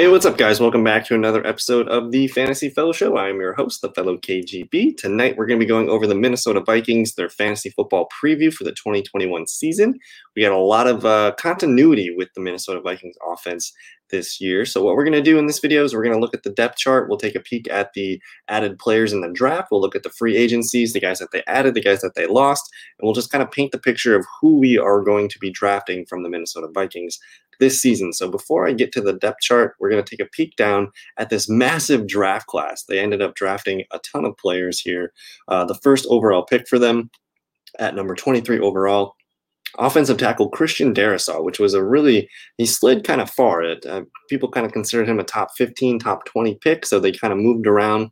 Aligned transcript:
Hey, 0.00 0.08
what's 0.08 0.24
up, 0.24 0.38
guys? 0.38 0.60
Welcome 0.60 0.82
back 0.82 1.04
to 1.08 1.14
another 1.14 1.46
episode 1.46 1.86
of 1.86 2.10
the 2.10 2.26
Fantasy 2.28 2.70
Fellow 2.70 2.90
Show. 2.90 3.18
I 3.18 3.28
am 3.28 3.38
your 3.38 3.52
host, 3.52 3.82
the 3.82 3.92
fellow 3.92 4.16
KGB. 4.16 4.96
Tonight, 4.96 5.36
we're 5.36 5.44
going 5.44 5.60
to 5.60 5.62
be 5.62 5.68
going 5.68 5.90
over 5.90 6.06
the 6.06 6.14
Minnesota 6.14 6.62
Vikings, 6.62 7.16
their 7.16 7.28
fantasy 7.28 7.68
football 7.68 8.08
preview 8.08 8.50
for 8.50 8.64
the 8.64 8.70
2021 8.70 9.46
season. 9.46 9.98
We 10.34 10.40
got 10.40 10.52
a 10.52 10.56
lot 10.56 10.86
of 10.86 11.04
uh, 11.04 11.32
continuity 11.36 12.14
with 12.16 12.30
the 12.34 12.40
Minnesota 12.40 12.80
Vikings 12.80 13.16
offense 13.30 13.74
this 14.10 14.40
year. 14.40 14.64
So, 14.64 14.82
what 14.82 14.96
we're 14.96 15.04
going 15.04 15.12
to 15.12 15.22
do 15.22 15.38
in 15.38 15.46
this 15.46 15.58
video 15.58 15.84
is 15.84 15.94
we're 15.94 16.02
going 16.02 16.14
to 16.14 16.20
look 16.20 16.34
at 16.34 16.42
the 16.42 16.50
depth 16.50 16.78
chart. 16.78 17.08
We'll 17.08 17.18
take 17.18 17.34
a 17.34 17.40
peek 17.40 17.70
at 17.70 17.92
the 17.94 18.20
added 18.48 18.78
players 18.78 19.12
in 19.12 19.20
the 19.20 19.32
draft. 19.32 19.68
We'll 19.70 19.80
look 19.80 19.96
at 19.96 20.02
the 20.02 20.10
free 20.10 20.36
agencies, 20.36 20.92
the 20.92 21.00
guys 21.00 21.18
that 21.18 21.30
they 21.32 21.42
added, 21.46 21.74
the 21.74 21.80
guys 21.80 22.00
that 22.02 22.14
they 22.14 22.26
lost, 22.26 22.70
and 22.98 23.06
we'll 23.06 23.14
just 23.14 23.30
kind 23.30 23.42
of 23.42 23.50
paint 23.50 23.72
the 23.72 23.78
picture 23.78 24.16
of 24.16 24.26
who 24.40 24.58
we 24.58 24.78
are 24.78 25.02
going 25.02 25.28
to 25.28 25.38
be 25.38 25.50
drafting 25.50 26.06
from 26.06 26.22
the 26.22 26.28
Minnesota 26.28 26.68
Vikings 26.72 27.18
this 27.60 27.80
season. 27.80 28.12
So 28.12 28.28
before 28.28 28.66
I 28.66 28.72
get 28.72 28.90
to 28.92 29.00
the 29.00 29.12
depth 29.12 29.40
chart, 29.40 29.76
we're 29.78 29.90
going 29.90 30.02
to 30.02 30.10
take 30.10 30.26
a 30.26 30.30
peek 30.30 30.56
down 30.56 30.90
at 31.18 31.30
this 31.30 31.48
massive 31.48 32.08
draft 32.08 32.46
class. 32.46 32.84
They 32.84 32.98
ended 32.98 33.22
up 33.22 33.34
drafting 33.34 33.84
a 33.92 34.00
ton 34.00 34.24
of 34.24 34.36
players 34.38 34.80
here. 34.80 35.12
Uh, 35.46 35.64
the 35.64 35.74
first 35.76 36.06
overall 36.08 36.42
pick 36.42 36.66
for 36.66 36.78
them 36.78 37.10
at 37.78 37.94
number 37.94 38.14
23 38.14 38.58
overall. 38.58 39.14
Offensive 39.78 40.18
tackle 40.18 40.48
Christian 40.48 40.94
Darrisaw, 40.94 41.44
which 41.44 41.58
was 41.58 41.74
a 41.74 41.82
really, 41.82 42.28
he 42.56 42.66
slid 42.66 43.04
kind 43.04 43.20
of 43.20 43.30
far. 43.30 43.62
It, 43.62 43.86
uh, 43.86 44.02
people 44.28 44.50
kind 44.50 44.66
of 44.66 44.72
considered 44.72 45.08
him 45.08 45.20
a 45.20 45.24
top 45.24 45.50
15, 45.56 45.98
top 45.98 46.24
20 46.26 46.56
pick, 46.56 46.86
so 46.86 46.98
they 46.98 47.12
kind 47.12 47.32
of 47.32 47.38
moved 47.38 47.66
around 47.66 48.10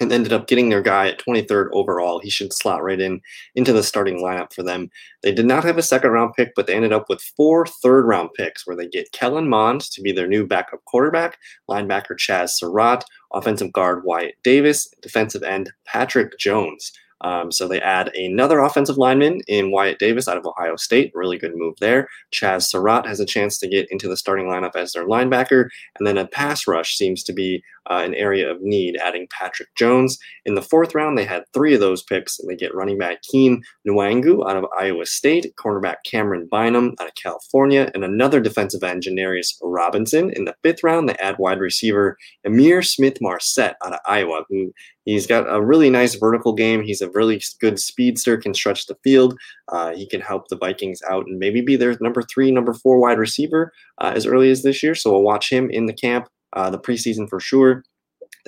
and 0.00 0.12
ended 0.12 0.32
up 0.32 0.46
getting 0.46 0.68
their 0.68 0.82
guy 0.82 1.08
at 1.08 1.18
23rd 1.18 1.68
overall. 1.72 2.20
He 2.20 2.30
should 2.30 2.52
slot 2.52 2.82
right 2.82 3.00
in 3.00 3.20
into 3.54 3.72
the 3.72 3.82
starting 3.82 4.22
lineup 4.22 4.52
for 4.52 4.62
them. 4.62 4.90
They 5.22 5.32
did 5.32 5.46
not 5.46 5.64
have 5.64 5.78
a 5.78 5.82
second 5.82 6.10
round 6.10 6.34
pick, 6.34 6.52
but 6.54 6.66
they 6.66 6.74
ended 6.74 6.92
up 6.92 7.08
with 7.08 7.20
four 7.36 7.66
third 7.66 8.06
round 8.06 8.30
picks 8.34 8.66
where 8.66 8.76
they 8.76 8.86
get 8.86 9.12
Kellen 9.12 9.48
Mond 9.48 9.80
to 9.92 10.00
be 10.00 10.12
their 10.12 10.28
new 10.28 10.46
backup 10.46 10.84
quarterback, 10.84 11.38
linebacker 11.68 12.16
Chaz 12.16 12.50
Surratt, 12.50 13.04
offensive 13.32 13.72
guard 13.72 14.04
Wyatt 14.04 14.34
Davis, 14.42 14.88
defensive 15.02 15.42
end 15.42 15.70
Patrick 15.84 16.38
Jones. 16.38 16.92
Um, 17.22 17.50
so 17.50 17.66
they 17.66 17.80
add 17.80 18.14
another 18.14 18.60
offensive 18.60 18.96
lineman 18.96 19.40
in 19.48 19.70
Wyatt 19.70 19.98
Davis 19.98 20.28
out 20.28 20.36
of 20.36 20.46
Ohio 20.46 20.76
State. 20.76 21.10
Really 21.14 21.38
good 21.38 21.54
move 21.54 21.74
there. 21.80 22.08
Chaz 22.32 22.62
Surratt 22.62 23.06
has 23.06 23.20
a 23.20 23.26
chance 23.26 23.58
to 23.58 23.68
get 23.68 23.90
into 23.90 24.08
the 24.08 24.16
starting 24.16 24.46
lineup 24.46 24.76
as 24.76 24.92
their 24.92 25.06
linebacker. 25.06 25.68
And 25.98 26.06
then 26.06 26.18
a 26.18 26.26
pass 26.26 26.66
rush 26.66 26.96
seems 26.96 27.22
to 27.24 27.32
be 27.32 27.62
uh, 27.90 28.02
an 28.04 28.14
area 28.14 28.50
of 28.50 28.60
need, 28.60 28.96
adding 29.02 29.26
Patrick 29.30 29.74
Jones. 29.74 30.18
In 30.44 30.54
the 30.54 30.62
fourth 30.62 30.94
round, 30.94 31.16
they 31.16 31.24
had 31.24 31.44
three 31.52 31.74
of 31.74 31.80
those 31.80 32.02
picks. 32.02 32.38
And 32.38 32.48
they 32.48 32.54
get 32.54 32.74
running 32.74 32.98
back 32.98 33.22
Kene 33.22 33.62
Nwangwu 33.86 34.48
out 34.48 34.56
of 34.56 34.66
Iowa 34.78 35.06
State, 35.06 35.54
cornerback 35.56 35.96
Cameron 36.04 36.48
Bynum 36.50 36.94
out 37.00 37.08
of 37.08 37.14
California, 37.14 37.90
and 37.94 38.04
another 38.04 38.40
defensive 38.40 38.84
end, 38.84 39.02
Janarius 39.02 39.54
Robinson. 39.62 40.30
In 40.30 40.44
the 40.44 40.54
fifth 40.62 40.82
round, 40.82 41.08
they 41.08 41.14
add 41.14 41.38
wide 41.38 41.60
receiver 41.60 42.16
Ihmir 42.46 42.86
Smith-Marsette 42.86 43.76
out 43.84 43.94
of 43.94 44.00
Iowa, 44.06 44.44
who 44.48 44.72
He's 45.08 45.26
got 45.26 45.46
a 45.48 45.64
really 45.64 45.88
nice 45.88 46.16
vertical 46.16 46.52
game. 46.52 46.82
He's 46.82 47.00
a 47.00 47.08
really 47.10 47.40
good 47.60 47.78
speedster, 47.78 48.36
can 48.36 48.52
stretch 48.52 48.84
the 48.86 48.96
field. 49.02 49.38
Uh, 49.68 49.94
he 49.94 50.06
can 50.06 50.20
help 50.20 50.48
the 50.48 50.56
Vikings 50.58 51.00
out 51.08 51.24
and 51.26 51.38
maybe 51.38 51.62
be 51.62 51.76
their 51.76 51.96
number 52.02 52.20
three, 52.22 52.50
number 52.50 52.74
four 52.74 52.98
wide 52.98 53.18
receiver 53.18 53.72
uh, 54.02 54.12
as 54.14 54.26
early 54.26 54.50
as 54.50 54.62
this 54.62 54.82
year. 54.82 54.94
So 54.94 55.10
we'll 55.10 55.22
watch 55.22 55.48
him 55.48 55.70
in 55.70 55.86
the 55.86 55.94
camp, 55.94 56.28
uh, 56.52 56.68
the 56.68 56.78
preseason 56.78 57.26
for 57.26 57.40
sure 57.40 57.84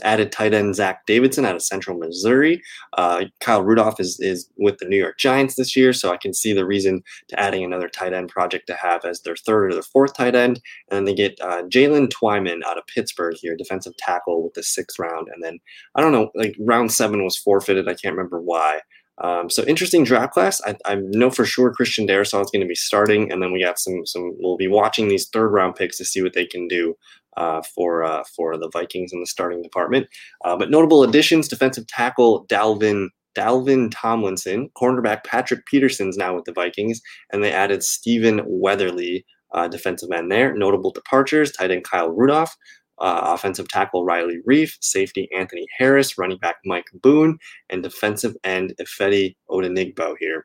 added 0.03 0.33
tight 0.33 0.55
end 0.55 0.75
Zach 0.75 1.07
Davidson 1.07 1.45
out 1.45 1.57
of 1.57 1.63
Central 1.63 1.99
Missouri. 1.99 2.63
Uh, 2.97 3.25
Kyle 3.41 3.63
Rudolph 3.63 4.01
is 4.01 4.19
is 4.21 4.49
with 4.57 4.79
the 4.79 4.87
New 4.87 4.97
York 4.97 5.19
Giants 5.19 5.57
this 5.57 5.77
year, 5.77 5.93
so 5.93 6.13
I 6.13 6.17
can 6.17 6.35
see 6.35 6.53
the 6.53 6.67
reason 6.67 7.03
to 7.29 7.41
adding 7.41 7.65
another 7.65 7.89
tight 7.89 8.13
end 8.13 8.29
project 8.29 8.67
to 8.69 8.75
have 8.75 9.05
as 9.05 9.23
their 9.23 9.37
third 9.37 9.71
or 9.71 9.75
their 9.75 9.83
fourth 9.83 10.15
tight 10.15 10.35
end. 10.35 10.61
And 10.91 10.97
then 10.97 11.05
they 11.05 11.15
get 11.15 11.41
uh, 11.41 11.63
Jalen 11.65 12.09
Twyman 12.09 12.62
out 12.67 12.79
of 12.79 12.87
Pittsburgh 12.87 13.37
here, 13.41 13.56
defensive 13.56 13.97
tackle 13.97 14.43
with 14.43 14.55
the 14.55 14.62
sixth 14.62 14.99
round. 14.99 15.29
And 15.33 15.43
then 15.43 15.59
I 15.95 16.00
don't 16.00 16.12
know, 16.12 16.31
like 16.34 16.56
round 16.59 16.93
seven 16.93 17.25
was 17.25 17.37
forfeited. 17.37 17.89
I 17.89 17.95
can't 17.95 18.17
remember 18.17 18.41
why. 18.41 18.81
Um, 19.23 19.50
so 19.50 19.62
interesting 19.65 20.03
draft 20.03 20.33
class. 20.33 20.62
I, 20.65 20.77
I, 20.87 20.95
know 20.95 21.31
for 21.31 21.45
sure 21.45 21.75
Christian 21.75 22.06
Darrisaw 22.06 22.43
is 22.43 22.50
going 22.50 22.62
to 22.62 22.67
be 22.67 22.75
starting, 22.75 23.31
and 23.31 23.43
then 23.43 23.53
we 23.53 23.62
got 23.62 23.79
some 23.79 24.06
some. 24.06 24.34
We'll 24.39 24.56
be 24.56 24.69
watching 24.69 25.09
these 25.09 25.29
third 25.29 25.49
round 25.49 25.75
picks 25.75 25.99
to 25.99 26.06
see 26.06 26.23
what 26.23 26.33
they 26.33 26.47
can 26.47 26.69
do 26.69 26.97
uh, 27.37 27.63
for 27.75 28.05
uh, 28.05 28.25
for 28.37 28.57
the 28.57 28.71
Vikings 28.73 29.13
in 29.13 29.21
the 29.21 29.27
starting 29.27 29.63
department. 29.63 30.07
Uh, 30.45 30.57
but 30.57 30.71
notable 30.71 31.03
additions: 31.03 31.49
defensive 31.49 31.87
tackle 31.87 32.47
Dalvin 32.47 33.09
Dalvin 33.37 33.91
Tomlinson, 33.93 34.71
cornerback 34.77 35.25
Patrick 35.25 35.67
Peterson's 35.67 36.17
now 36.17 36.35
with 36.35 36.45
the 36.45 36.53
Vikings, 36.53 37.01
and 37.33 37.43
they 37.43 37.53
added 37.53 37.83
Stephen 37.83 38.43
Weatherly, 38.47 39.25
uh, 39.55 39.69
defensive 39.69 40.11
end 40.11 40.31
there. 40.31 40.55
Notable 40.55 40.93
departures: 40.93 41.53
tight 41.53 41.71
end 41.71 41.85
Kyle 41.85 42.11
Rudolph. 42.11 42.57
Uh, 42.99 43.33
offensive 43.33 43.67
tackle 43.67 44.05
Riley 44.05 44.41
Reiff, 44.47 44.77
safety 44.83 45.27
Anthony 45.35 45.65
Harris, 45.79 46.19
running 46.19 46.37
back 46.37 46.57
Mike 46.67 46.85
Boone, 46.93 47.39
and 47.71 47.83
defensive 47.83 48.37
end 48.45 48.75
Ifeadi 48.79 49.37
Odenigbo 49.49 50.17
here. 50.21 50.45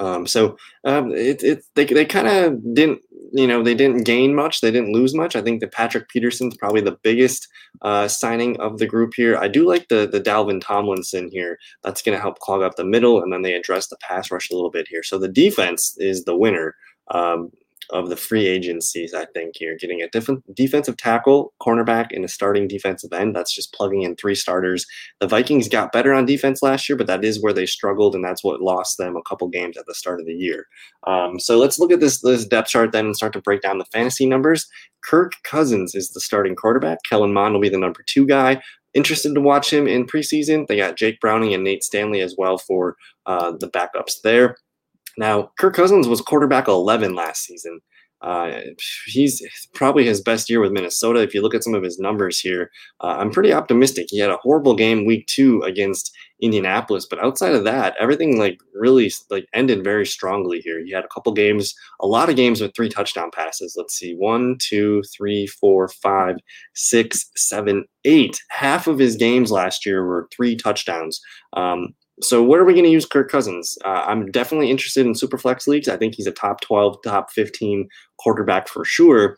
Um, 0.00 0.26
so 0.26 0.56
um, 0.84 1.12
it, 1.12 1.42
it 1.42 1.64
they, 1.74 1.84
they 1.84 2.04
kind 2.04 2.28
of 2.28 2.74
didn't 2.74 3.00
you 3.32 3.46
know 3.46 3.62
they 3.62 3.74
didn't 3.74 4.04
gain 4.04 4.34
much 4.34 4.60
they 4.60 4.70
didn't 4.70 4.92
lose 4.92 5.14
much. 5.14 5.36
I 5.36 5.42
think 5.42 5.60
that 5.60 5.72
patrick 5.72 6.08
peterson's 6.08 6.56
probably 6.56 6.80
the 6.80 6.98
biggest 7.02 7.48
uh, 7.82 8.08
signing 8.08 8.58
of 8.60 8.78
the 8.78 8.86
group 8.86 9.12
here. 9.14 9.36
I 9.36 9.48
do 9.48 9.66
like 9.66 9.88
the 9.88 10.06
the 10.06 10.20
dalvin 10.20 10.60
tomlinson 10.60 11.28
here. 11.30 11.58
That's 11.82 12.02
going 12.02 12.16
to 12.16 12.22
help 12.22 12.38
clog 12.38 12.62
up 12.62 12.76
the 12.76 12.84
middle 12.84 13.22
and 13.22 13.32
then 13.32 13.42
they 13.42 13.54
address 13.54 13.88
the 13.88 13.96
pass 14.00 14.30
rush 14.30 14.50
a 14.50 14.54
little 14.54 14.70
bit 14.70 14.88
here. 14.88 15.02
So 15.02 15.18
the 15.18 15.28
defense 15.28 15.96
is 15.98 16.24
the 16.24 16.36
winner. 16.36 16.74
Um, 17.10 17.50
of 17.90 18.08
the 18.08 18.16
free 18.16 18.46
agencies, 18.46 19.14
I 19.14 19.26
think, 19.26 19.54
you're 19.60 19.76
Getting 19.84 20.02
a 20.02 20.08
different 20.08 20.42
defensive 20.54 20.96
tackle, 20.96 21.52
cornerback, 21.60 22.06
and 22.12 22.24
a 22.24 22.28
starting 22.28 22.66
defensive 22.66 23.12
end. 23.12 23.36
That's 23.36 23.54
just 23.54 23.74
plugging 23.74 24.02
in 24.02 24.16
three 24.16 24.34
starters. 24.34 24.86
The 25.20 25.26
Vikings 25.26 25.68
got 25.68 25.92
better 25.92 26.14
on 26.14 26.24
defense 26.24 26.62
last 26.62 26.88
year, 26.88 26.96
but 26.96 27.06
that 27.06 27.24
is 27.24 27.42
where 27.42 27.52
they 27.52 27.66
struggled, 27.66 28.14
and 28.14 28.24
that's 28.24 28.42
what 28.42 28.62
lost 28.62 28.96
them 28.96 29.16
a 29.16 29.22
couple 29.22 29.48
games 29.48 29.76
at 29.76 29.84
the 29.86 29.94
start 29.94 30.20
of 30.20 30.26
the 30.26 30.32
year. 30.32 30.66
Um, 31.06 31.38
so 31.38 31.58
let's 31.58 31.78
look 31.78 31.92
at 31.92 32.00
this, 32.00 32.20
this 32.22 32.46
depth 32.46 32.68
chart 32.68 32.92
then 32.92 33.06
and 33.06 33.16
start 33.16 33.32
to 33.34 33.42
break 33.42 33.60
down 33.60 33.78
the 33.78 33.84
fantasy 33.86 34.26
numbers. 34.26 34.66
Kirk 35.04 35.32
Cousins 35.42 35.94
is 35.94 36.10
the 36.10 36.20
starting 36.20 36.54
quarterback. 36.54 36.98
Kellen 37.04 37.34
Mond 37.34 37.52
will 37.52 37.60
be 37.60 37.68
the 37.68 37.76
number 37.76 38.02
two 38.06 38.26
guy 38.26 38.62
interested 38.94 39.34
to 39.34 39.40
watch 39.40 39.72
him 39.72 39.86
in 39.86 40.06
preseason. 40.06 40.66
They 40.66 40.76
got 40.76 40.96
Jake 40.96 41.20
Browning 41.20 41.52
and 41.52 41.64
Nate 41.64 41.84
Stanley 41.84 42.20
as 42.20 42.34
well 42.38 42.58
for 42.58 42.96
uh, 43.26 43.52
the 43.58 43.68
backups 43.68 44.20
there. 44.22 44.56
Now, 45.18 45.50
Kirk 45.58 45.74
Cousins 45.74 46.08
was 46.08 46.20
quarterback 46.20 46.68
11 46.68 47.14
last 47.14 47.44
season. 47.44 47.80
Uh, 48.24 48.60
he's 49.04 49.42
probably 49.74 50.06
his 50.06 50.22
best 50.22 50.48
year 50.48 50.58
with 50.58 50.72
Minnesota. 50.72 51.20
If 51.20 51.34
you 51.34 51.42
look 51.42 51.54
at 51.54 51.62
some 51.62 51.74
of 51.74 51.82
his 51.82 51.98
numbers 51.98 52.40
here, 52.40 52.70
uh, 53.02 53.16
I'm 53.18 53.30
pretty 53.30 53.52
optimistic. 53.52 54.06
He 54.08 54.18
had 54.18 54.30
a 54.30 54.38
horrible 54.38 54.74
game 54.74 55.04
week 55.04 55.26
two 55.26 55.60
against 55.60 56.10
Indianapolis, 56.40 57.06
but 57.08 57.22
outside 57.22 57.54
of 57.54 57.64
that, 57.64 57.94
everything 58.00 58.38
like 58.38 58.58
really 58.72 59.12
like 59.28 59.46
ended 59.52 59.84
very 59.84 60.06
strongly 60.06 60.60
here. 60.60 60.82
He 60.82 60.90
had 60.90 61.04
a 61.04 61.08
couple 61.08 61.34
games, 61.34 61.74
a 62.00 62.06
lot 62.06 62.30
of 62.30 62.36
games 62.36 62.62
with 62.62 62.74
three 62.74 62.88
touchdown 62.88 63.30
passes. 63.30 63.74
Let's 63.76 63.94
see, 63.94 64.14
one, 64.14 64.56
two, 64.58 65.02
three, 65.14 65.46
four, 65.46 65.88
five, 65.88 66.36
six, 66.74 67.30
seven, 67.36 67.84
eight. 68.06 68.40
Half 68.48 68.86
of 68.86 68.98
his 68.98 69.16
games 69.16 69.50
last 69.50 69.84
year 69.84 70.06
were 70.06 70.28
three 70.34 70.56
touchdowns. 70.56 71.20
Um, 71.52 71.94
so 72.20 72.42
where 72.42 72.60
are 72.60 72.64
we 72.64 72.74
going 72.74 72.84
to 72.84 72.90
use 72.90 73.06
Kirk 73.06 73.30
Cousins? 73.30 73.76
Uh, 73.84 74.04
I'm 74.06 74.30
definitely 74.30 74.70
interested 74.70 75.04
in 75.04 75.14
superflex 75.14 75.66
leagues. 75.66 75.88
I 75.88 75.96
think 75.96 76.14
he's 76.14 76.26
a 76.26 76.32
top 76.32 76.60
12, 76.60 76.98
top 77.02 77.32
15 77.32 77.88
quarterback 78.18 78.68
for 78.68 78.84
sure. 78.84 79.34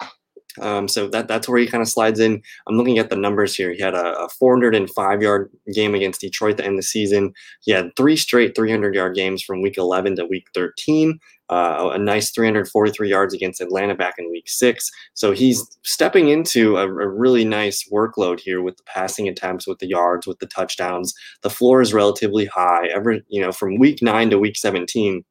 Um, 0.61 0.89
so 0.89 1.07
that 1.09 1.29
that's 1.29 1.49
where 1.49 1.59
he 1.59 1.67
kind 1.67 1.83
of 1.83 1.89
slides 1.89 2.21
in. 2.21 2.43
I'm 2.67 2.77
looking 2.77 2.99
at 2.99 3.11
the 3.11 3.17
numbers 3.17 3.55
here. 3.55 3.73
He 3.73 3.83
had 3.83 3.95
a, 3.95 4.19
a 4.19 4.29
405 4.29 5.23
yard 5.23 5.51
game 5.75 5.95
against 5.95 6.21
Detroit 6.21 6.57
to 6.59 6.65
end 6.65 6.79
the 6.79 6.83
season. 6.83 7.33
He 7.61 7.73
had 7.73 7.91
three 7.97 8.17
straight 8.17 8.55
300 8.55 8.95
yard 8.95 9.15
games 9.15 9.43
from 9.43 9.63
week 9.63 9.77
11 9.77 10.17
to 10.17 10.25
week 10.25 10.47
13. 10.55 11.19
Uh, 11.49 11.91
a 11.93 11.99
nice 11.99 12.31
343 12.31 13.09
yards 13.09 13.33
against 13.33 13.61
Atlanta 13.61 13.95
back 13.95 14.15
in 14.19 14.31
week 14.31 14.49
six. 14.49 14.91
So 15.15 15.31
he's 15.31 15.65
stepping 15.85 16.29
into 16.29 16.77
a, 16.77 16.89
a, 16.89 17.09
really 17.09 17.45
nice 17.45 17.89
workload 17.89 18.41
here 18.41 18.61
with 18.61 18.77
the 18.79 18.83
passing 18.83 19.29
attempts, 19.29 19.65
with 19.65 19.79
the 19.79 19.87
yards, 19.87 20.27
with 20.27 20.41
the 20.41 20.47
touchdowns. 20.47 21.15
The 21.43 21.51
floor 21.51 21.81
is 21.81 21.95
relatively 21.95 22.47
high. 22.47 22.89
Every, 22.89 23.23
you 23.29 23.41
know, 23.41 23.53
from 23.53 23.79
week 23.79 24.03
nine 24.03 24.29
to 24.31 24.41
week 24.41 24.57
17, 24.57 25.25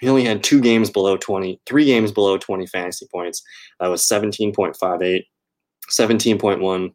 he 0.00 0.08
only 0.08 0.24
had 0.24 0.42
two 0.42 0.60
games 0.62 0.88
below 0.88 1.18
20, 1.18 1.60
three 1.66 1.84
games 1.84 2.10
below 2.10 2.38
20 2.38 2.66
fantasy 2.66 3.06
points. 3.12 3.42
That 3.80 3.88
was 3.88 4.02
17.58, 4.06 5.24
17.1, 5.90 6.94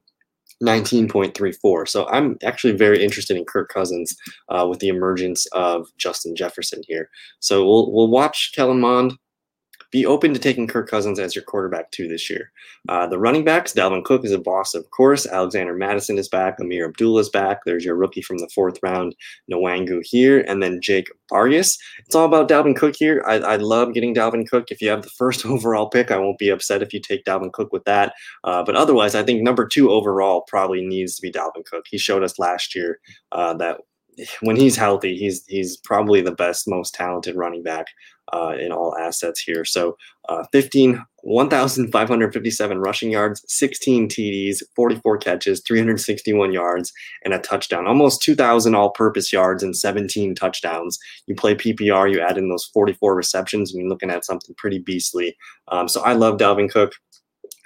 19.34. 0.64 1.88
So 1.88 2.08
I'm 2.08 2.38
actually 2.44 2.74
very 2.74 3.04
interested 3.04 3.38
in 3.38 3.46
Kirk 3.46 3.70
Cousins 3.70 4.16
uh, 4.50 4.66
with 4.70 4.80
the 4.80 4.88
emergence 4.88 5.46
of 5.48 5.88
Justin 5.98 6.36
Jefferson 6.36 6.82
here. 6.88 7.10
So 7.40 7.66
we'll 7.66 7.92
we'll 7.92 8.10
watch 8.10 8.52
Kellen 8.56 8.80
Mond 8.80 9.14
be 9.92 10.06
open 10.06 10.34
to 10.34 10.40
taking 10.40 10.68
Kirk 10.68 10.90
Cousins 10.90 11.20
as 11.20 11.36
your 11.36 11.44
quarterback 11.44 11.92
too 11.92 12.08
this 12.08 12.30
year. 12.30 12.52
Uh, 12.90 13.08
the 13.08 13.20
running 13.20 13.44
backs, 13.44 13.74
Dalvin 13.74 14.04
Cook 14.04 14.26
is 14.26 14.32
a 14.32 14.40
boss, 14.40 14.74
of 14.74 14.90
course. 14.92 15.26
Alexander 15.26 15.74
Mattison 15.74 16.18
is 16.18 16.28
back. 16.28 16.58
Ameer 16.60 16.88
Abdullah 16.88 17.22
is 17.22 17.30
back. 17.30 17.66
There's 17.66 17.86
your 17.86 17.96
rookie 17.96 18.22
from 18.22 18.38
the 18.38 18.50
fourth 18.54 18.78
round, 18.84 19.16
Nwangwu 19.52 20.02
here, 20.04 20.42
and 20.48 20.62
then 20.62 20.82
Jake 20.82 21.08
Bargas. 21.32 21.78
It's 22.06 22.16
all 22.16 22.26
about 22.26 22.50
Dalvin 22.50 22.76
Cook 22.76 22.96
here. 22.98 23.24
I, 23.26 23.36
I 23.36 23.56
love 23.58 23.94
getting 23.94 24.14
Dalvin 24.14 24.48
Cook. 24.48 24.72
If 24.72 24.82
you 24.82 24.90
have 24.90 25.04
the 25.04 25.10
first 25.10 25.46
overall 25.46 25.90
pick, 25.90 26.12
I 26.12 26.18
won't 26.18 26.38
be 26.40 26.50
upset 26.50 26.82
if 26.82 26.94
you 26.94 27.00
take 27.00 27.26
Dalvin 27.26 27.54
Cook 27.54 27.72
with 27.72 27.86
that. 27.86 28.14
Uh, 28.44 28.64
but 28.64 28.76
otherwise, 28.76 29.16
I 29.16 29.24
think 29.24 29.42
number 29.42 29.68
two 29.68 29.92
overall 29.92 30.42
probably 30.48 30.86
needs 30.86 31.16
to 31.16 31.22
be 31.22 31.32
Dalvin 31.32 31.66
Cook. 31.66 31.86
He 31.90 31.98
showed 31.98 32.24
us 32.24 32.40
last 32.40 32.76
year 32.76 33.00
uh, 33.32 33.54
that 33.56 33.82
when 34.42 34.56
he's 34.56 34.76
healthy, 34.76 35.16
he's 35.16 35.46
he's 35.48 35.78
probably 35.78 36.22
the 36.22 36.32
best, 36.32 36.68
most 36.68 36.94
talented 36.94 37.36
running 37.36 37.64
back 37.64 37.88
uh, 38.34 38.56
in 38.60 38.72
all 38.72 38.98
assets 38.98 39.40
here. 39.40 39.66
So 39.66 39.98
uh, 40.30 40.44
15, 40.52 41.04
1,557 41.22 42.78
rushing 42.80 43.12
yards, 43.12 43.44
16 43.48 44.10
TDs, 44.10 44.64
44 44.76 45.18
catches, 45.18 45.62
361 45.62 46.52
yards, 46.52 46.92
and 47.24 47.34
a 47.34 47.40
touchdown. 47.40 47.88
Almost 47.88 48.22
2,000 48.22 48.76
all 48.76 48.90
purpose 48.92 49.32
yards 49.32 49.64
and 49.64 49.76
17 49.76 50.36
touchdowns. 50.36 51.00
You 51.28 51.36
play 51.36 51.56
PPR, 51.56 52.12
you 52.12 52.20
add 52.20 52.38
in 52.38 52.50
those 52.50 52.66
44 52.66 53.16
receptions, 53.16 53.72
and 53.72 53.82
you're 53.82 53.90
looking 53.90 54.12
at 54.12 54.26
something 54.26 54.56
pretty 54.56 54.80
beastly. 54.80 55.36
Um, 55.70 55.88
so 55.88 56.02
I 56.02 56.14
love 56.14 56.38
Dalvin 56.38 56.72
Cook. 56.72 56.94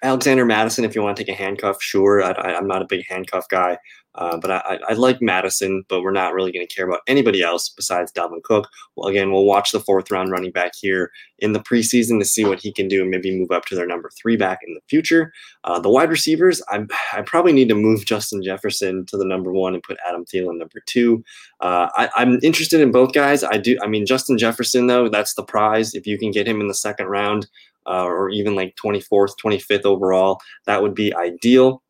Alexander 0.02 0.46
Mattison, 0.46 0.86
if 0.86 0.96
you 0.96 1.02
want 1.02 1.18
to 1.18 1.24
take 1.24 1.34
a 1.34 1.38
handcuff, 1.38 1.82
sure. 1.82 2.24
I, 2.24 2.54
am 2.54 2.68
not 2.68 2.82
a 2.82 2.86
big 2.86 3.06
handcuff 3.10 3.50
guy. 3.50 3.78
Uh, 4.20 4.38
but 4.38 4.52
I, 4.52 4.80
I, 4.90 4.94
like 4.96 5.22
Mattison, 5.22 5.86
but 5.88 6.02
we're 6.02 6.12
not 6.12 6.34
really 6.34 6.52
going 6.52 6.68
to 6.68 6.76
care 6.76 6.86
about 6.86 7.00
anybody 7.08 7.42
else 7.42 7.70
besides 7.70 8.12
Dalvin 8.12 8.44
Cook. 8.44 8.68
Well, 8.98 9.08
again, 9.08 9.32
we'll 9.32 9.46
watch 9.46 9.72
the 9.72 9.80
fourth 9.80 10.12
round 10.12 10.30
running 10.30 10.52
back 10.52 10.74
here 10.76 11.10
in 11.40 11.54
the 11.54 11.62
preseason 11.62 12.20
to 12.20 12.26
see 12.26 12.44
what 12.44 12.60
he 12.60 12.74
can 12.74 12.90
do 12.90 13.02
and 13.02 13.10
maybe 13.10 13.32
move 13.32 13.50
up 13.50 13.64
to 13.68 13.76
their 13.76 13.88
number 13.88 14.12
three 14.22 14.36
back 14.36 14.60
in 14.68 14.74
the 14.74 14.82
future. 14.90 15.32
Uh, 15.64 15.80
the 15.80 15.90
wide 15.90 16.10
receivers, 16.10 16.62
I, 16.68 16.86
I 17.14 17.22
probably 17.22 17.54
need 17.54 17.70
to 17.70 17.76
move 17.76 18.06
Justin 18.06 18.44
Jefferson 18.44 19.06
to 19.06 19.16
the 19.16 19.24
number 19.24 19.54
one 19.54 19.74
and 19.74 19.82
put 19.82 19.98
Adam 20.06 20.26
Thielen 20.26 20.58
number 20.58 20.84
two. 20.86 21.24
Uh, 21.62 21.88
I, 21.96 22.10
I'm 22.18 22.40
interested 22.44 22.82
in 22.82 22.92
both 22.92 23.14
guys. 23.14 23.46
I 23.46 23.56
do. 23.56 23.78
I 23.82 23.88
mean, 23.88 24.06
Justin 24.06 24.38
Jefferson 24.38 24.88
though, 24.88 25.08
that's 25.08 25.36
the 25.36 25.44
prize. 25.44 25.96
If 25.96 26.06
you 26.06 26.20
can 26.20 26.32
get 26.32 26.46
him 26.46 26.60
in 26.60 26.68
the 26.68 26.74
second 26.74 27.08
round. 27.08 27.48
Uh, 27.88 28.04
or 28.04 28.30
even 28.30 28.54
like 28.54 28.76
24th, 28.76 29.32
25th 29.44 29.86
overall, 29.86 30.40
that 30.68 30.84
would 30.84 30.94
be 30.94 31.16
ideal. 31.16 31.82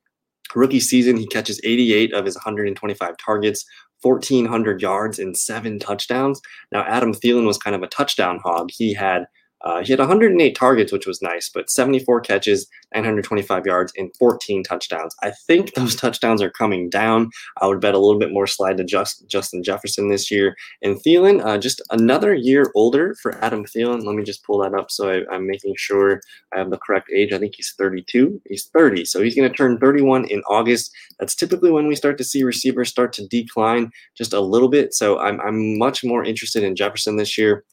Rookie 0.56 0.80
season, 0.80 1.18
he 1.18 1.28
catches 1.28 1.60
88 1.64 2.14
of 2.14 2.26
his 2.26 2.36
125 2.36 3.18
targets, 3.18 3.66
1,400 4.02 4.82
yards, 4.82 5.20
and 5.20 5.38
seven 5.38 5.80
touchdowns. 5.80 6.42
Now, 6.72 6.84
Adam 6.84 7.14
Thielen 7.14 7.46
was 7.46 7.58
kind 7.58 7.76
of 7.76 7.84
a 7.84 7.88
touchdown 7.88 8.40
hog. 8.44 8.70
He 8.72 8.94
had 8.94 9.26
uh, 9.62 9.84
he 9.84 9.92
had 9.92 10.00
108 10.00 10.56
targets, 10.56 10.92
which 10.92 11.06
was 11.06 11.22
nice, 11.22 11.50
but 11.50 11.70
74 11.70 12.22
catches, 12.22 12.68
925 12.94 13.66
yards, 13.66 13.94
and 13.98 14.16
14 14.18 14.64
touchdowns. 14.64 15.16
I 15.22 15.32
think 15.48 15.74
those 15.76 15.96
touchdowns 15.96 16.42
are 16.42 16.50
coming 16.50 16.90
down. 16.90 17.30
I 17.62 17.68
would 17.68 17.82
bet 17.82 17.94
a 17.94 18.00
little 18.00 18.20
bit 18.20 18.32
more 18.32 18.48
slide 18.48 18.78
to 18.78 18.84
just, 18.84 19.28
Justin 19.28 19.64
Jefferson 19.64 20.10
this 20.10 20.32
year. 20.32 20.56
And 20.82 20.98
Thielen, 20.98 21.46
uh, 21.46 21.58
just 21.58 21.82
another 21.92 22.34
year 22.34 22.72
older 22.76 23.16
for 23.22 23.44
Adam 23.44 23.66
Thielen. 23.66 24.06
Let 24.06 24.16
me 24.16 24.24
just 24.24 24.44
pull 24.44 24.60
that 24.60 24.74
up 24.74 24.92
so 24.92 25.10
I, 25.10 25.36
am 25.36 25.48
making 25.48 25.76
sure 25.78 26.22
I 26.54 26.60
have 26.60 26.70
the 26.70 26.78
correct 26.78 27.10
age. 27.14 27.34
I 27.34 27.38
think 27.38 27.56
he's 27.56 27.74
32. 27.78 28.42
He's 28.48 28.68
30, 28.68 29.06
so 29.06 29.22
he's 29.22 29.36
going 29.36 29.50
to 29.50 29.56
turn 29.56 29.78
31 29.78 30.26
in 30.26 30.42
August. 30.42 30.92
That's 31.20 31.36
typically 31.36 31.72
when 31.72 31.88
we 31.88 31.96
start 31.96 32.18
to 32.20 32.24
see 32.24 32.44
receivers 32.44 32.90
start 32.90 33.14
to 33.14 33.28
decline 33.28 33.92
just 34.18 34.34
a 34.34 34.40
little 34.40 34.70
bit. 34.70 34.94
So 34.94 35.20
I'm, 35.20 35.40
I'm 35.42 35.78
much 35.78 36.04
more 36.04 36.24
interested 36.24 36.64
in 36.64 36.76
Jefferson 36.76 37.18
this 37.18 37.38
year. 37.38 37.66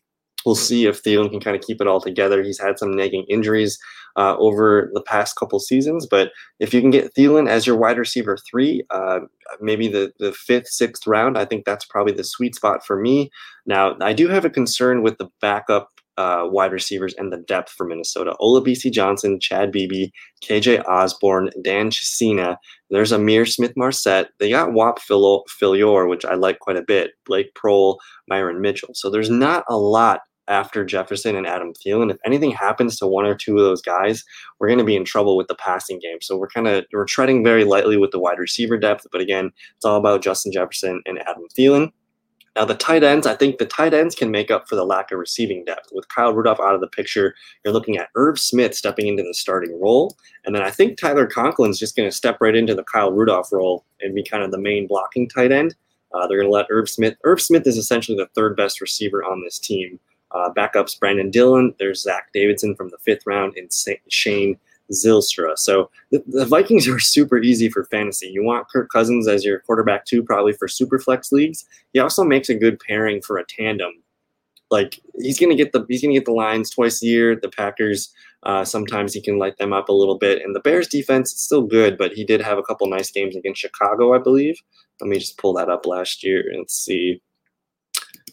We'll 0.47 0.55
see 0.55 0.87
if 0.87 1.03
Thielen 1.03 1.31
can 1.31 1.41
kind 1.41 1.57
of 1.57 1.63
keep 1.63 1.81
it 1.81 1.89
all 1.89 2.01
together. 2.01 2.43
He's 2.43 2.61
had 2.61 2.79
some 2.79 2.95
nagging 2.95 3.27
injuries 3.29 3.79
uh, 4.17 4.37
over 4.39 4.91
the 4.95 5.03
past 5.03 5.37
couple 5.37 5.59
seasons, 5.59 6.07
but 6.07 6.31
if 6.61 6.73
you 6.73 6.81
can 6.81 6.91
get 6.91 7.15
Thielen 7.15 7.49
as 7.49 7.67
your 7.67 7.77
wide 7.77 7.99
receiver 7.99 8.39
three, 8.49 8.83
uh, 8.91 9.21
maybe 9.61 9.89
the, 9.89 10.13
the 10.21 10.33
fifth, 10.33 10.69
sixth 10.69 11.07
round, 11.07 11.37
I 11.37 11.45
think 11.45 11.65
that's 11.65 11.85
probably 11.85 12.13
the 12.13 12.25
sweet 12.25 12.55
spot 12.55 12.87
for 12.87 12.99
me. 12.99 13.31
Now, 13.67 13.97
I 14.01 14.13
do 14.13 14.29
have 14.29 14.45
a 14.45 14.51
concern 14.51 15.03
with 15.03 15.19
the 15.19 15.29
backup 15.41 15.91
uh, 16.17 16.47
wide 16.51 16.73
receivers 16.73 17.15
and 17.19 17.33
the 17.33 17.39
depth 17.39 17.71
for 17.71 17.85
Minnesota. 17.85 18.35
Olabisi 18.41 18.91
Johnson, 18.91 19.39
Chad 19.39 19.71
Beebe, 19.71 20.11
KJ 20.43 20.87
Osborn, 20.87 21.51
Dan 21.63 21.91
Chisena. 21.91 22.57
There's 22.91 23.13
Ihmir 23.13 23.47
Smith-Marsette. 23.47 24.31
They 24.39 24.51
got 24.51 24.73
Whop 24.73 24.99
Philyor, 25.01 26.09
which 26.09 26.25
I 26.25 26.35
like 26.35 26.61
quite 26.61 26.77
a 26.77 26.83
bit. 26.83 27.13
Blake 27.27 27.53
Proehl, 27.55 27.99
Myron 28.29 28.61
Mitchell. 28.61 28.95
So 28.95 29.11
there's 29.11 29.29
not 29.29 29.65
a 29.69 29.77
lot 29.77 30.21
after 30.49 30.85
Jefferson 30.85 31.37
and 31.37 31.47
Adam 31.47 31.73
Thielen. 31.73 32.11
If 32.11 32.19
anything 32.25 32.53
happens 32.53 32.99
to 32.99 33.07
one 33.07 33.27
or 33.27 33.35
two 33.35 33.57
of 33.59 33.65
those 33.65 33.83
guys, 33.83 34.25
we're 34.59 34.69
going 34.69 34.79
to 34.79 34.85
be 34.85 34.97
in 34.97 35.05
trouble 35.05 35.37
with 35.37 35.49
the 35.49 35.55
passing 35.55 35.99
game. 35.99 36.19
So 36.21 36.37
we're 36.37 36.49
kind 36.49 36.69
of 36.69 36.85
we're 36.93 37.05
treading 37.05 37.45
very 37.45 37.65
lightly 37.65 37.97
with 37.97 38.11
the 38.11 38.21
wide 38.21 38.39
receiver 38.39 38.77
depth. 38.77 39.07
But 39.11 39.21
again, 39.21 39.51
it's 39.77 39.85
all 39.85 39.97
about 39.97 40.23
Justin 40.23 40.53
Jefferson 40.53 41.03
and 41.07 41.19
Adam 41.21 41.45
Thielen. 41.57 41.93
Now 42.57 42.65
the 42.65 42.75
tight 42.75 43.05
ends, 43.05 43.27
I 43.27 43.35
think 43.35 43.59
the 43.59 43.67
tight 43.67 43.93
ends 43.93 44.15
can 44.15 44.31
make 44.31 44.51
up 44.51 44.67
for 44.67 44.77
the 44.77 44.87
lack 44.87 45.13
of 45.13 45.19
receiving 45.19 45.63
depth. 45.67 45.91
With 45.93 46.09
Kyle 46.09 46.33
Rudolph 46.33 46.59
out 46.59 46.75
of 46.75 46.81
the 46.81 46.89
picture, 46.89 47.35
you're 47.63 47.75
looking 47.75 47.99
at 47.99 48.09
Irv 48.15 48.39
Smith 48.39 48.75
stepping 48.75 49.09
into 49.09 49.23
the 49.23 49.35
starting 49.35 49.79
role, 49.79 50.17
and 50.47 50.55
then 50.55 50.63
I 50.63 50.71
think 50.71 50.97
Tyler 50.97 51.29
Conklin's 51.29 51.79
just 51.79 51.97
going 51.97 52.09
to 52.09 52.17
step 52.17 52.39
right 52.41 52.57
into 52.57 52.75
the 52.75 52.85
Kyle 52.85 53.13
Rudolph 53.13 53.53
role 53.53 53.85
and 54.01 54.15
be 54.15 54.25
kind 54.25 54.43
of 54.43 54.53
the 54.53 54.59
main 54.59 54.87
blocking 54.87 55.29
tight 55.29 55.53
end. 55.53 55.75
Uh, 56.15 56.27
they're 56.27 56.39
going 56.39 56.49
to 56.49 56.55
let 56.55 56.67
Irv 56.71 56.89
Smith. 56.89 57.15
Irv 57.25 57.43
Smith 57.43 57.67
is 57.67 57.77
essentially 57.77 58.17
the 58.17 58.31
third 58.35 58.57
best 58.57 58.81
receiver 58.81 59.23
on 59.23 59.43
this 59.45 59.59
team. 59.59 60.01
Uh, 60.33 60.51
backups 60.53 60.99
Brandon 60.99 61.31
Dillon. 61.31 61.75
There's 61.79 62.03
Zach 62.03 62.29
Davidson 62.33 62.75
from 62.75 62.89
the 62.89 62.99
fifth 62.99 63.27
round 63.27 63.55
and 63.57 63.71
Shane 64.09 64.59
Zylstra. 64.93 65.59
So 65.59 65.91
the, 66.11 66.23
the, 66.27 66.45
Vikings 66.45 66.89
are 66.89 66.99
super 66.99 67.39
easy 67.39 67.69
for 67.69 67.85
fantasy. 67.85 68.29
You 68.29 68.45
want 68.45 68.69
Kirk 68.69 68.91
Cousins 68.91 69.29
as 69.29 69.45
your 69.45 69.61
quarterback 69.61 70.05
too, 70.05 70.23
probably 70.23 70.53
for 70.53 70.69
super 70.69 70.99
flex 70.99 71.33
leagues. 71.33 71.65
He 71.93 72.01
also 72.01 72.25
makes 72.25 72.49
a 72.49 72.55
good 72.55 72.81
pairing 72.81 73.23
for 73.23 73.39
a 73.39 73.45
tandem. 73.45 73.93
Like 74.71 75.01
he's 75.21 75.39
gonna 75.39 75.55
get 75.55 75.73
the 75.73 75.87
he's 75.89 76.03
gonna 76.03 76.15
get 76.15 76.25
the 76.25 76.33
Lions 76.33 76.71
twice 76.71 77.01
a 77.03 77.07
year. 77.07 77.37
The 77.37 77.49
Packers 77.49 78.13
uh, 78.43 78.65
sometimes 78.65 79.13
he 79.13 79.21
can 79.21 79.39
light 79.39 79.59
them 79.59 79.73
up 79.73 79.89
a 79.89 79.93
little 79.93 80.19
bit, 80.19 80.43
and 80.43 80.55
the 80.55 80.61
Bears 80.61 80.89
defense 80.89 81.33
is 81.33 81.41
still 81.41 81.63
good, 81.63 81.97
but 81.97 82.13
he 82.13 82.25
did 82.25 82.41
have 82.41 82.59
a 82.59 82.63
couple 82.63 82.87
nice 82.89 83.11
games 83.11 83.37
against 83.37 83.61
Chicago, 83.61 84.15
I 84.15 84.19
believe. 84.19 84.61
Let 85.01 85.09
me 85.09 85.19
just 85.19 85.39
pull 85.39 85.53
that 85.55 85.69
up 85.69 85.87
last 85.87 86.25
year 86.25 86.45
and 86.53 86.69
see. 86.71 87.21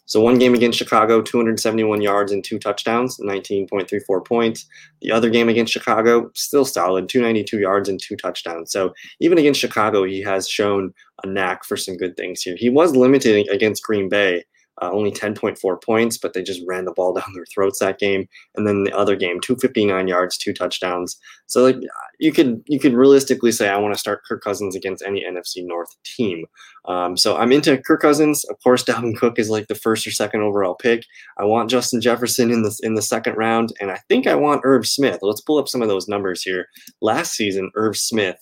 So 0.05 0.19
one 0.19 0.37
game 0.37 0.53
against 0.53 0.77
Chicago, 0.77 1.21
271 1.21 2.01
yards 2.01 2.31
and 2.31 2.43
two 2.43 2.59
touchdowns, 2.59 3.17
19.34 3.19 4.25
points. 4.25 4.65
The 5.01 5.11
other 5.11 5.29
game 5.29 5.49
against 5.49 5.71
Chicago, 5.71 6.29
still 6.35 6.65
solid, 6.65 7.07
292 7.07 7.59
yards 7.59 7.89
and 7.89 8.01
two 8.01 8.15
touchdowns. 8.15 8.71
So 8.71 8.93
even 9.19 9.37
against 9.37 9.61
Chicago, 9.61 10.03
he 10.03 10.21
has 10.21 10.47
shown 10.47 10.93
a 11.23 11.27
knack 11.27 11.63
for 11.63 11.77
some 11.77 11.95
good 11.95 12.17
things 12.17 12.41
here. 12.41 12.55
He 12.57 12.69
was 12.69 12.95
limited 12.95 13.47
against 13.49 13.83
Green 13.83 14.09
Bay, 14.09 14.43
uh, 14.83 14.91
only 14.91 15.11
10.4 15.11 15.81
points, 15.81 16.17
but 16.17 16.33
they 16.33 16.43
just 16.43 16.61
ran 16.67 16.83
the 16.85 16.91
ball 16.91 17.13
down 17.17 17.31
their 17.33 17.45
throats 17.45 17.79
that 17.79 17.99
game. 17.99 18.27
And 18.55 18.67
then 18.67 18.83
the 18.83 18.95
other 18.95 19.15
game, 19.15 19.39
259 19.39 20.07
yards, 20.07 20.37
two 20.37 20.53
touchdowns. 20.53 21.17
So 21.47 21.63
like 21.63 21.77
you 22.19 22.31
could 22.31 22.63
you 22.67 22.79
could 22.79 22.93
realistically 22.93 23.51
say 23.51 23.69
I 23.69 23.77
want 23.77 23.93
to 23.93 23.99
start 23.99 24.23
Kirk 24.27 24.43
Cousins 24.43 24.75
against 24.75 25.03
any 25.05 25.23
NFC 25.23 25.65
North 25.65 25.89
team. 26.03 26.45
Um, 26.85 27.15
so 27.15 27.37
I'm 27.37 27.51
into 27.51 27.77
Kirk 27.77 28.01
Cousins. 28.01 28.43
Of 28.45 28.57
course, 28.63 28.83
Dalvin 28.83 29.17
Cook 29.17 29.39
is 29.39 29.49
like 29.49 29.67
the 29.67 29.75
first 29.75 30.05
or 30.05 30.11
second 30.11 30.41
overall 30.41 30.75
pick. 30.75 31.05
I 31.37 31.45
want 31.45 31.69
Justin 31.69 32.01
Jefferson 32.01 32.51
in 32.51 32.63
the 32.63 32.77
in 32.83 32.95
the 32.95 33.01
second 33.01 33.35
round, 33.35 33.73
and 33.79 33.91
I 33.91 33.99
think 34.09 34.27
I 34.27 34.35
want 34.35 34.61
Irv 34.63 34.85
Smith. 34.85 35.19
Let's 35.21 35.41
pull 35.41 35.57
up 35.57 35.69
some 35.69 35.81
of 35.81 35.87
those 35.87 36.07
numbers 36.07 36.41
here. 36.41 36.67
Last 37.01 37.33
season, 37.33 37.71
Irv 37.75 37.97
Smith 37.97 38.39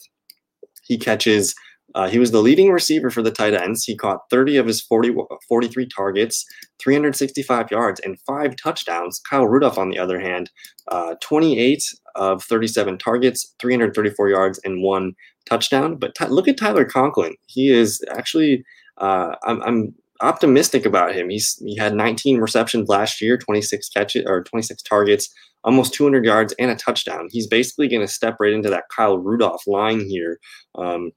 he 0.91 0.97
catches 0.97 1.55
uh, 1.95 2.07
he 2.07 2.19
was 2.19 2.31
the 2.31 2.41
leading 2.41 2.71
receiver 2.71 3.09
for 3.09 3.21
the 3.21 3.31
tight 3.31 3.53
ends. 3.53 3.83
He 3.83 3.95
caught 3.95 4.29
30 4.29 4.57
of 4.57 4.67
his 4.67 4.81
40, 4.81 5.15
43 5.47 5.87
targets, 5.87 6.45
365 6.81 7.71
yards, 7.71 7.99
and 8.01 8.19
five 8.21 8.55
touchdowns. 8.55 9.19
Kyle 9.29 9.47
Rudolph, 9.47 9.77
on 9.77 9.89
the 9.89 9.99
other 9.99 10.19
hand, 10.19 10.49
uh, 10.87 11.15
28 11.21 11.83
of 12.15 12.43
37 12.43 12.97
targets, 12.97 13.55
334 13.59 14.29
yards, 14.29 14.59
and 14.63 14.83
one 14.83 15.13
touchdown. 15.45 15.95
But 15.95 16.15
t- 16.15 16.25
look 16.25 16.47
at 16.47 16.57
Tyler 16.57 16.85
Conklin. 16.85 17.35
He 17.47 17.69
is 17.69 18.03
actually, 18.11 18.63
uh, 18.97 19.35
I'm, 19.43 19.61
I'm 19.63 19.95
optimistic 20.21 20.85
about 20.85 21.15
him. 21.15 21.29
He's 21.29 21.61
he 21.65 21.75
had 21.75 21.95
19 21.95 22.39
receptions 22.39 22.87
last 22.89 23.21
year, 23.21 23.37
26 23.37 23.89
catches 23.89 24.25
or 24.27 24.43
26 24.43 24.81
targets, 24.83 25.29
almost 25.63 25.93
200 25.93 26.23
yards 26.23 26.53
and 26.59 26.71
a 26.71 26.75
touchdown. 26.75 27.27
He's 27.31 27.47
basically 27.47 27.87
going 27.87 28.01
to 28.01 28.07
step 28.07 28.37
right 28.39 28.53
into 28.53 28.69
that 28.69 28.85
Kyle 28.95 29.17
Rudolph 29.17 29.65
line 29.67 30.01
here. 30.07 30.39
Um, 30.75 31.11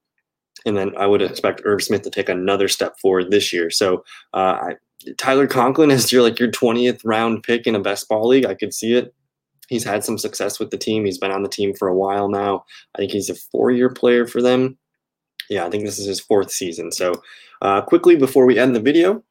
and 0.65 0.77
then 0.77 0.93
I 0.97 1.07
would 1.07 1.23
expect 1.23 1.63
Irv 1.65 1.83
Smith 1.83 2.03
to 2.03 2.11
take 2.11 2.29
another 2.29 2.69
step 2.69 2.99
forward 2.99 3.31
this 3.31 3.53
year. 3.53 3.71
So 3.71 4.05
uh, 4.33 4.59
I, 4.61 4.75
Tyler 5.19 5.47
Conklin 5.47 5.91
is 5.91 6.11
your 6.11 6.23
like 6.23 6.39
your 6.39 6.51
20th 6.51 7.01
round 7.05 7.43
pick 7.43 7.67
in 7.67 7.75
a 7.75 7.81
best 7.81 8.09
ball 8.09 8.29
league. 8.29 8.47
I 8.47 8.55
could 8.55 8.73
see 8.73 8.95
it. 8.95 9.15
He's 9.69 9.85
had 9.85 10.05
some 10.05 10.19
success 10.19 10.59
with 10.59 10.71
the 10.71 10.79
team. 10.79 11.05
He's 11.05 11.19
been 11.19 11.31
on 11.31 11.43
the 11.43 11.49
team 11.49 11.75
for 11.75 11.89
a 11.89 11.97
while 11.97 12.29
now. 12.29 12.65
I 12.95 12.99
think 12.99 13.13
he's 13.13 13.31
a 13.31 13.35
four-year 13.35 13.91
player 13.91 14.27
for 14.27 14.43
them. 14.43 14.77
Yeah, 15.49 15.65
I 15.65 15.71
think 15.71 15.85
this 15.85 15.99
is 15.99 16.07
his 16.07 16.21
fourth 16.21 16.51
season. 16.51 16.93
So 16.93 17.23
uh, 17.63 17.81
quickly 17.83 18.17
before 18.17 18.47
we 18.47 18.59
end 18.59 18.77
the 18.77 18.81
video, 18.81 19.23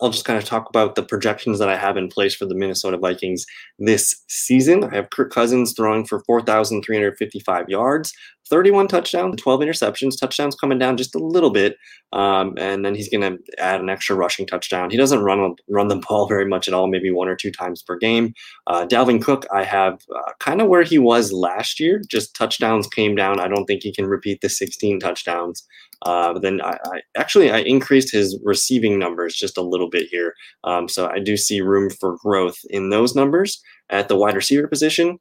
I'll 0.00 0.10
just 0.10 0.24
kind 0.24 0.38
of 0.38 0.44
talk 0.44 0.68
about 0.68 0.94
the 0.94 1.02
projections 1.02 1.58
that 1.58 1.68
I 1.68 1.76
have 1.76 1.96
in 1.96 2.08
place 2.08 2.34
for 2.34 2.44
the 2.44 2.54
Minnesota 2.54 2.98
Vikings 2.98 3.46
this 3.78 4.22
season. 4.28 4.84
I 4.84 4.94
have 4.94 5.10
Kirk 5.10 5.32
Cousins 5.32 5.72
throwing 5.74 6.04
for 6.04 6.22
4,355 6.26 7.68
yards, 7.68 8.12
31 8.48 8.88
touchdowns, 8.88 9.40
12 9.40 9.60
interceptions. 9.60 10.18
Touchdowns 10.18 10.54
coming 10.54 10.78
down 10.78 10.96
just 10.96 11.14
a 11.14 11.18
little 11.18 11.50
bit, 11.50 11.76
um, 12.12 12.54
and 12.58 12.84
then 12.84 12.94
he's 12.94 13.08
going 13.08 13.22
to 13.22 13.38
add 13.58 13.80
an 13.80 13.88
extra 13.88 14.14
rushing 14.14 14.46
touchdown. 14.46 14.90
He 14.90 14.96
doesn't 14.96 15.20
run 15.20 15.54
run 15.68 15.88
the 15.88 15.96
ball 15.96 16.28
very 16.28 16.46
much 16.46 16.68
at 16.68 16.74
all, 16.74 16.86
maybe 16.86 17.10
one 17.10 17.28
or 17.28 17.36
two 17.36 17.50
times 17.50 17.82
per 17.82 17.96
game. 17.96 18.34
Uh, 18.66 18.86
Dalvin 18.86 19.22
Cook, 19.22 19.46
I 19.52 19.64
have 19.64 20.00
uh, 20.14 20.32
kind 20.40 20.60
of 20.60 20.68
where 20.68 20.82
he 20.82 20.98
was 20.98 21.32
last 21.32 21.80
year. 21.80 22.00
Just 22.08 22.36
touchdowns 22.36 22.86
came 22.86 23.16
down. 23.16 23.40
I 23.40 23.48
don't 23.48 23.64
think 23.64 23.82
he 23.82 23.92
can 23.92 24.06
repeat 24.06 24.40
the 24.40 24.48
16 24.48 25.00
touchdowns. 25.00 25.66
Uh, 26.02 26.38
then 26.38 26.60
I, 26.60 26.78
I, 26.84 27.00
actually 27.16 27.50
I 27.50 27.58
increased 27.58 28.12
his 28.12 28.38
receiving 28.44 28.98
numbers 28.98 29.34
just 29.34 29.56
a 29.56 29.62
little 29.62 29.88
bit 29.88 30.08
here, 30.10 30.34
um, 30.64 30.88
so 30.88 31.08
I 31.08 31.18
do 31.18 31.36
see 31.36 31.60
room 31.60 31.90
for 31.90 32.16
growth 32.18 32.58
in 32.70 32.90
those 32.90 33.14
numbers 33.14 33.60
at 33.90 34.08
the 34.08 34.16
wide 34.16 34.36
receiver 34.36 34.68
position. 34.68 35.18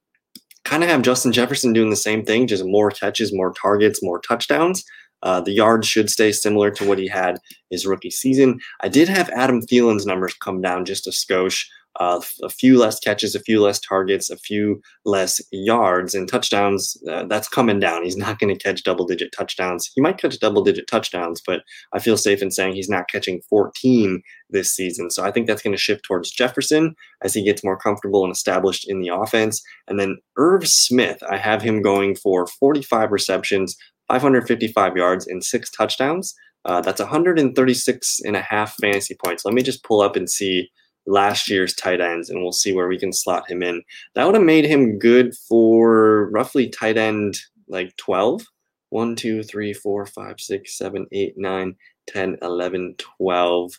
Kind 0.63 0.83
of 0.83 0.89
have 0.89 1.01
Justin 1.01 1.31
Jefferson 1.31 1.73
doing 1.73 1.91
the 1.91 1.95
same 1.95 2.25
thing, 2.25 2.47
just 2.47 2.65
more 2.65 2.89
catches, 2.89 3.33
more 3.33 3.53
targets, 3.53 4.03
more 4.03 4.19
touchdowns. 4.19 4.83
Uh, 5.23 5.41
the 5.41 5.51
yards 5.51 5.87
should 5.87 6.09
stay 6.09 6.31
similar 6.31 6.69
to 6.71 6.87
what 6.87 6.99
he 6.99 7.07
had 7.07 7.39
his 7.69 7.85
rookie 7.85 8.11
season. 8.11 8.59
I 8.81 8.89
did 8.89 9.09
have 9.09 9.29
Adam 9.29 9.61
Thielen's 9.61 10.05
numbers 10.05 10.35
come 10.35 10.61
down 10.61 10.85
just 10.85 11.07
a 11.07 11.11
skosh 11.11 11.65
uh, 11.99 12.19
a 12.43 12.49
few 12.49 12.77
less 12.77 12.99
catches, 12.99 13.35
a 13.35 13.39
few 13.39 13.61
less 13.61 13.79
targets, 13.79 14.29
a 14.29 14.37
few 14.37 14.81
less 15.05 15.41
yards 15.51 16.13
and 16.13 16.27
touchdowns. 16.27 16.97
Uh, 17.09 17.23
that's 17.25 17.47
coming 17.47 17.79
down. 17.79 18.03
He's 18.03 18.17
not 18.17 18.39
going 18.39 18.53
to 18.53 18.61
catch 18.61 18.83
double 18.83 19.05
digit 19.05 19.31
touchdowns. 19.31 19.89
He 19.95 20.01
might 20.01 20.17
catch 20.17 20.39
double 20.39 20.63
digit 20.63 20.87
touchdowns, 20.87 21.41
but 21.45 21.61
I 21.93 21.99
feel 21.99 22.17
safe 22.17 22.41
in 22.41 22.51
saying 22.51 22.73
he's 22.73 22.89
not 22.89 23.07
catching 23.09 23.41
14 23.49 24.21
this 24.49 24.73
season. 24.75 25.09
So 25.09 25.23
I 25.23 25.31
think 25.31 25.47
that's 25.47 25.61
going 25.61 25.75
to 25.75 25.81
shift 25.81 26.03
towards 26.03 26.31
Jefferson 26.31 26.95
as 27.23 27.33
he 27.33 27.43
gets 27.43 27.63
more 27.63 27.77
comfortable 27.77 28.23
and 28.23 28.31
established 28.31 28.89
in 28.89 28.99
the 28.99 29.09
offense. 29.09 29.63
And 29.87 29.99
then 29.99 30.17
Irv 30.37 30.67
Smith, 30.67 31.23
I 31.29 31.37
have 31.37 31.61
him 31.61 31.81
going 31.81 32.15
for 32.15 32.47
45 32.47 33.11
receptions, 33.11 33.77
555 34.09 34.97
yards, 34.97 35.27
and 35.27 35.43
six 35.43 35.71
touchdowns. 35.71 36.35
Uh, 36.65 36.81
that's 36.81 36.99
136 36.99 38.19
and 38.25 38.35
a 38.35 38.41
half 38.41 38.73
fantasy 38.81 39.15
points. 39.23 39.45
Let 39.45 39.53
me 39.53 39.61
just 39.61 39.83
pull 39.83 40.01
up 40.01 40.15
and 40.15 40.29
see 40.29 40.71
last 41.07 41.49
year's 41.49 41.75
tight 41.75 42.01
ends, 42.01 42.29
and 42.29 42.41
we'll 42.41 42.51
see 42.51 42.73
where 42.73 42.87
we 42.87 42.99
can 42.99 43.13
slot 43.13 43.49
him 43.49 43.61
in. 43.61 43.83
That 44.15 44.25
would 44.25 44.35
have 44.35 44.43
made 44.43 44.65
him 44.65 44.97
good 44.99 45.35
for 45.35 46.29
roughly 46.31 46.69
tight 46.69 46.97
end 46.97 47.39
like 47.67 47.95
12. 47.97 48.45
1, 48.89 49.15
2, 49.15 49.43
3, 49.43 49.73
4, 49.73 50.05
5, 50.05 50.39
6, 50.39 50.77
7, 50.77 51.07
8, 51.11 51.33
9, 51.37 51.75
10, 52.07 52.37
11, 52.41 52.95
12, 52.97 53.71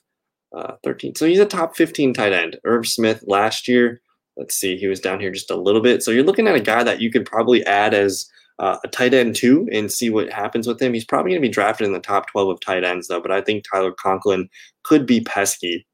uh, 0.54 0.72
13. 0.84 1.14
So 1.14 1.26
he's 1.26 1.38
a 1.38 1.46
top 1.46 1.76
15 1.76 2.12
tight 2.12 2.32
end. 2.32 2.58
Irv 2.64 2.86
Smith 2.86 3.24
last 3.26 3.66
year, 3.66 4.00
let's 4.36 4.54
see, 4.54 4.76
he 4.76 4.86
was 4.86 5.00
down 5.00 5.20
here 5.20 5.30
just 5.30 5.50
a 5.50 5.56
little 5.56 5.80
bit. 5.80 6.02
So 6.02 6.10
you're 6.10 6.24
looking 6.24 6.46
at 6.46 6.54
a 6.54 6.60
guy 6.60 6.82
that 6.82 7.00
you 7.00 7.10
could 7.10 7.24
probably 7.24 7.64
add 7.64 7.94
as 7.94 8.28
uh, 8.58 8.76
a 8.84 8.88
tight 8.88 9.14
end 9.14 9.36
too 9.36 9.68
and 9.72 9.90
see 9.90 10.10
what 10.10 10.30
happens 10.30 10.66
with 10.66 10.80
him. 10.80 10.92
He's 10.92 11.04
probably 11.04 11.30
going 11.30 11.42
to 11.42 11.48
be 11.48 11.52
drafted 11.52 11.86
in 11.86 11.92
the 11.92 12.00
top 12.00 12.26
12 12.28 12.48
of 12.50 12.60
tight 12.60 12.84
ends, 12.84 13.08
though, 13.08 13.20
but 13.20 13.32
I 13.32 13.40
think 13.40 13.64
Tyler 13.64 13.92
Conklin 13.92 14.48
could 14.82 15.06
be 15.06 15.20
pesky 15.20 15.86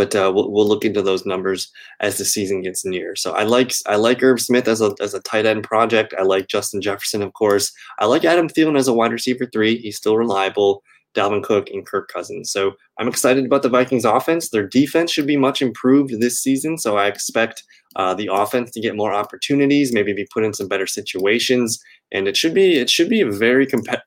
but 0.00 0.16
uh, 0.16 0.32
we'll, 0.34 0.50
we'll 0.50 0.66
look 0.66 0.86
into 0.86 1.02
those 1.02 1.26
numbers 1.26 1.70
as 2.00 2.16
the 2.16 2.24
season 2.24 2.62
gets 2.62 2.86
near. 2.86 3.14
So 3.14 3.32
I 3.32 3.42
like 3.42 3.70
I 3.84 3.96
like 3.96 4.22
Irv 4.22 4.40
Smith 4.40 4.66
as 4.66 4.80
a 4.80 4.94
as 4.98 5.12
a 5.12 5.20
tight 5.20 5.44
end 5.44 5.62
project. 5.62 6.14
I 6.18 6.22
like 6.22 6.46
Justin 6.46 6.80
Jefferson, 6.80 7.20
of 7.20 7.34
course. 7.34 7.70
I 7.98 8.06
like 8.06 8.24
Adam 8.24 8.48
Thielen 8.48 8.78
as 8.78 8.88
a 8.88 8.94
wide 8.94 9.12
receiver 9.12 9.44
three. 9.52 9.76
He's 9.76 9.98
still 9.98 10.16
reliable. 10.16 10.82
Dalvin 11.14 11.42
Cook 11.42 11.68
and 11.70 11.86
Kirk 11.86 12.08
Cousins. 12.08 12.50
So 12.50 12.72
I'm 12.98 13.08
excited 13.08 13.44
about 13.44 13.62
the 13.62 13.68
Vikings 13.68 14.04
offense. 14.04 14.50
Their 14.50 14.66
defense 14.66 15.10
should 15.10 15.26
be 15.26 15.36
much 15.36 15.60
improved 15.60 16.20
this 16.20 16.40
season. 16.40 16.78
So 16.78 16.96
I 16.96 17.06
expect 17.06 17.62
uh, 17.96 18.14
the 18.14 18.28
offense 18.32 18.70
to 18.72 18.80
get 18.80 18.96
more 18.96 19.12
opportunities, 19.12 19.92
maybe 19.92 20.12
be 20.12 20.28
put 20.32 20.44
in 20.44 20.54
some 20.54 20.68
better 20.68 20.86
situations, 20.86 21.82
and 22.12 22.28
it 22.28 22.36
should 22.36 22.54
be 22.54 22.78
it 22.78 22.88
should 22.88 23.08
be 23.08 23.20
a 23.20 23.30
very 23.30 23.66
competitive 23.66 24.04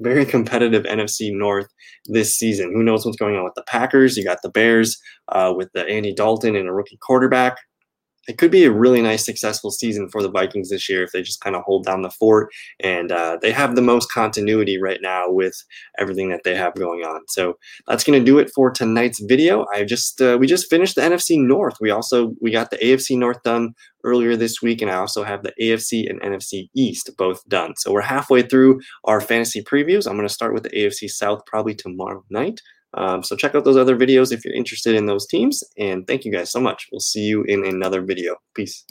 very 0.00 0.24
competitive 0.24 0.84
NFC 0.84 1.36
North 1.36 1.68
this 2.06 2.36
season. 2.36 2.72
Who 2.72 2.82
knows 2.82 3.04
what's 3.04 3.18
going 3.18 3.36
on 3.36 3.44
with 3.44 3.54
the 3.54 3.64
Packers? 3.64 4.16
You 4.16 4.24
got 4.24 4.40
the 4.42 4.48
Bears 4.48 4.98
uh, 5.28 5.52
with 5.54 5.70
the 5.74 5.84
Andy 5.86 6.14
Dalton 6.14 6.56
and 6.56 6.68
a 6.68 6.72
rookie 6.72 6.98
quarterback 6.98 7.58
it 8.28 8.38
could 8.38 8.50
be 8.50 8.64
a 8.64 8.72
really 8.72 9.00
nice, 9.00 9.24
successful 9.24 9.70
season 9.70 10.08
for 10.08 10.22
the 10.22 10.30
Vikings 10.30 10.70
this 10.70 10.88
year 10.88 11.02
if 11.02 11.12
they 11.12 11.22
just 11.22 11.40
kind 11.40 11.56
of 11.56 11.62
hold 11.62 11.84
down 11.84 12.02
the 12.02 12.10
fort. 12.10 12.50
And 12.80 13.12
uh, 13.12 13.38
they 13.40 13.52
have 13.52 13.76
the 13.76 13.82
most 13.82 14.10
continuity 14.12 14.78
right 14.80 15.00
now 15.02 15.30
with 15.30 15.54
everything 15.98 16.28
that 16.30 16.42
they 16.44 16.54
have 16.54 16.74
going 16.74 17.02
on. 17.02 17.22
So 17.28 17.58
that's 17.86 18.04
going 18.04 18.18
to 18.18 18.24
do 18.24 18.38
it 18.38 18.50
for 18.54 18.70
tonight's 18.70 19.20
video. 19.20 19.66
I 19.72 19.84
just 19.84 20.20
uh, 20.20 20.36
we 20.38 20.46
just 20.46 20.70
finished 20.70 20.96
the 20.96 21.02
NFC 21.02 21.38
North. 21.38 21.76
We 21.80 21.90
also 21.90 22.34
we 22.40 22.50
got 22.50 22.70
the 22.70 22.78
AFC 22.78 23.16
North 23.16 23.42
done 23.42 23.74
earlier 24.04 24.36
this 24.36 24.62
week, 24.62 24.80
and 24.82 24.90
I 24.90 24.96
also 24.96 25.24
have 25.24 25.42
the 25.42 25.52
AFC 25.60 26.08
and 26.08 26.20
NFC 26.20 26.68
East 26.74 27.10
both 27.18 27.46
done. 27.48 27.74
So 27.76 27.92
we're 27.92 28.02
halfway 28.02 28.42
through 28.42 28.80
our 29.04 29.20
fantasy 29.20 29.62
previews. 29.62 30.06
I'm 30.06 30.16
going 30.16 30.28
to 30.28 30.32
start 30.32 30.54
with 30.54 30.62
the 30.62 30.70
AFC 30.70 31.08
South 31.10 31.44
probably 31.46 31.74
tomorrow 31.74 32.24
night. 32.30 32.60
Um, 32.96 33.22
so 33.22 33.36
check 33.36 33.54
out 33.54 33.64
those 33.64 33.76
other 33.76 33.96
videos 33.96 34.32
if 34.32 34.44
you're 34.44 34.54
interested 34.54 34.94
in 34.94 35.06
those 35.06 35.26
teams. 35.26 35.62
And 35.78 36.06
thank 36.06 36.24
you 36.24 36.32
guys 36.32 36.50
so 36.50 36.60
much. 36.60 36.86
We'll 36.90 37.00
see 37.00 37.24
you 37.24 37.42
in 37.44 37.64
another 37.64 38.02
video. 38.02 38.36
Peace. 38.54 38.84